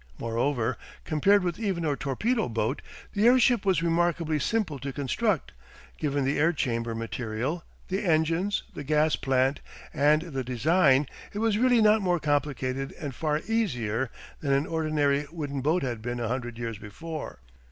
Moreover, 0.17 0.77
compared 1.05 1.43
with 1.43 1.59
even 1.59 1.85
a 1.85 1.95
torpedo 1.95 2.49
boat, 2.49 2.81
the 3.13 3.27
airship 3.27 3.63
was 3.67 3.83
remarkably 3.83 4.39
simple 4.39 4.79
to 4.79 4.91
construct, 4.91 5.51
given 5.99 6.25
the 6.25 6.39
air 6.39 6.51
chamber 6.53 6.95
material, 6.95 7.63
the 7.87 8.03
engines, 8.03 8.63
the 8.73 8.83
gas 8.83 9.15
plant, 9.15 9.59
and 9.93 10.23
the 10.23 10.43
design, 10.43 11.05
it 11.33 11.37
was 11.37 11.59
really 11.59 11.83
not 11.83 12.01
more 12.01 12.19
complicated 12.19 12.93
and 12.99 13.13
far 13.13 13.41
easier 13.45 14.09
than 14.39 14.53
an 14.53 14.65
ordinary 14.65 15.27
wooden 15.31 15.61
boat 15.61 15.83
had 15.83 16.01
been 16.01 16.19
a 16.19 16.27
hundred 16.29 16.57
years 16.57 16.79
before. 16.79 17.37